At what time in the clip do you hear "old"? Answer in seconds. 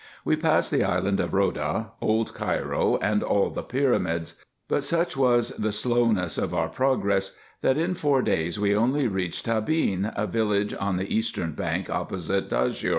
2.01-2.33